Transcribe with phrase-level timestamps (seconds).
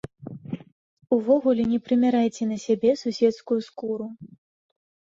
[1.17, 4.13] Увогуле, не прымярайце на сябе суседскую скуру.